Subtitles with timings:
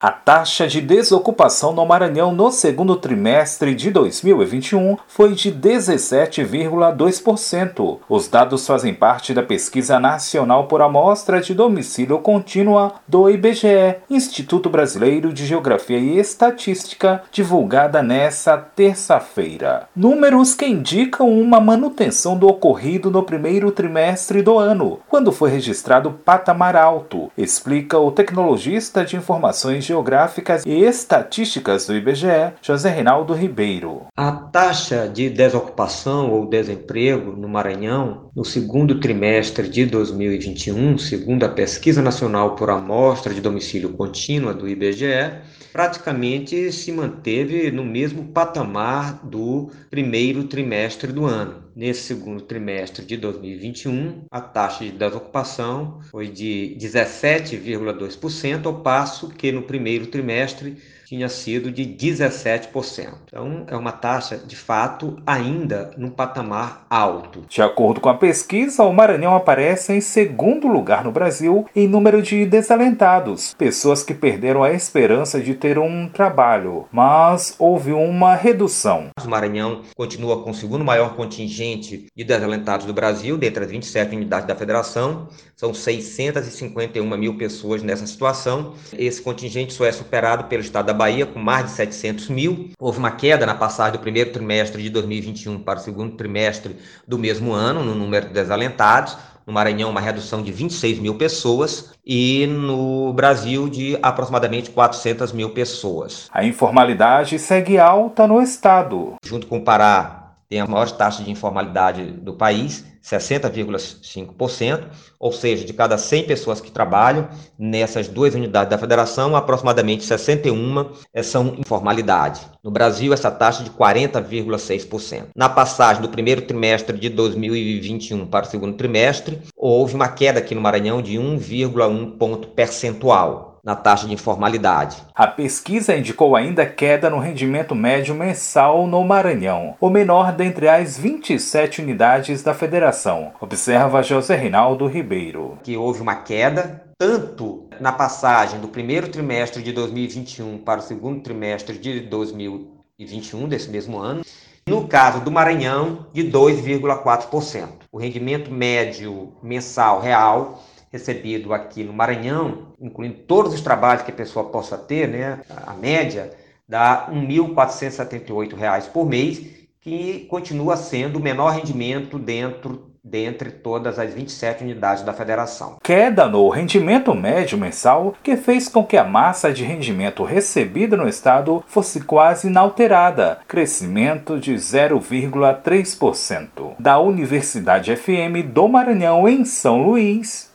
[0.00, 7.98] A taxa de desocupação no Maranhão no segundo trimestre de 2021 foi de 17,2%.
[8.08, 14.70] Os dados fazem parte da Pesquisa Nacional por Amostra de Domicílio Contínua do IBGE, Instituto
[14.70, 19.88] Brasileiro de Geografia e Estatística, divulgada nesta terça-feira.
[19.96, 26.12] Números que indicam uma manutenção do ocorrido no primeiro trimestre do ano, quando foi registrado
[26.24, 34.06] patamar alto, explica o tecnologista de informações geográficas e estatísticas do IBGE, José Reinaldo Ribeiro.
[34.14, 41.48] A taxa de desocupação ou desemprego no Maranhão no segundo trimestre de 2021, segundo a
[41.48, 45.32] Pesquisa Nacional por Amostra de Domicílio Contínua do IBGE,
[45.72, 51.67] praticamente se manteve no mesmo patamar do primeiro trimestre do ano.
[51.78, 59.52] Nesse segundo trimestre de 2021, a taxa de desocupação foi de 17,2%, ao passo que
[59.52, 60.76] no primeiro trimestre
[61.06, 63.14] tinha sido de 17%.
[63.24, 67.44] Então, é uma taxa, de fato, ainda num patamar alto.
[67.48, 72.20] De acordo com a pesquisa, o Maranhão aparece em segundo lugar no Brasil em número
[72.20, 79.10] de desalentados, pessoas que perderam a esperança de ter um trabalho, mas houve uma redução.
[79.24, 84.14] O Maranhão continua com o segundo maior contingente de desalentados do Brasil, dentre as 27
[84.14, 85.28] unidades da federação.
[85.56, 88.74] São 651 mil pessoas nessa situação.
[88.96, 92.70] Esse contingente só é superado pelo estado da Bahia, com mais de 700 mil.
[92.78, 97.18] Houve uma queda na passagem do primeiro trimestre de 2021 para o segundo trimestre do
[97.18, 99.16] mesmo ano, no número de desalentados.
[99.48, 105.48] No Maranhão, uma redução de 26 mil pessoas e no Brasil, de aproximadamente 400 mil
[105.50, 106.28] pessoas.
[106.30, 109.14] A informalidade segue alta no estado.
[109.24, 110.17] Junto com o Pará,
[110.48, 114.84] tem a maior taxa de informalidade do país, 60,5%,
[115.18, 120.90] ou seja, de cada 100 pessoas que trabalham nessas duas unidades da federação, aproximadamente 61
[121.12, 122.40] eh, são informalidade.
[122.62, 125.28] No Brasil, essa taxa é de 40,6%.
[125.34, 130.54] Na passagem do primeiro trimestre de 2021 para o segundo trimestre, houve uma queda aqui
[130.54, 134.96] no Maranhão de 1,1 ponto percentual na taxa de informalidade.
[135.14, 140.98] A pesquisa indicou ainda queda no rendimento médio mensal no Maranhão, o menor dentre as
[140.98, 145.58] 27 unidades da federação, observa José Reinaldo Ribeiro.
[145.62, 151.22] Que houve uma queda tanto na passagem do primeiro trimestre de 2021 para o segundo
[151.22, 154.22] trimestre de 2021 desse mesmo ano,
[154.68, 157.68] no caso do Maranhão, de 2,4%.
[157.92, 164.14] O rendimento médio mensal real recebido aqui no Maranhão, incluindo todos os trabalhos que a
[164.14, 166.30] pessoa possa ter, né, a média
[166.68, 169.40] dá R$ 1.478 por mês,
[169.80, 175.78] que continua sendo o menor rendimento dentro dentre todas as 27 unidades da federação.
[175.82, 181.08] Queda no rendimento médio mensal que fez com que a massa de rendimento recebida no
[181.08, 186.74] estado fosse quase inalterada, crescimento de 0,3%.
[186.78, 190.48] Da Universidade FM do Maranhão em São Luís,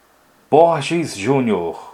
[0.53, 1.92] Borges Júnior.